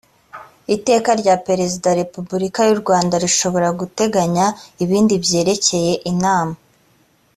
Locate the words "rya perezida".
1.21-1.87